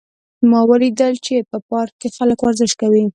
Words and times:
ما 0.49 0.61
ولیدل 0.71 1.13
چې 1.25 1.33
په 1.49 1.57
پارک 1.69 1.93
کې 2.01 2.07
خلک 2.17 2.39
ورزش 2.41 2.71
کوي 2.81 3.03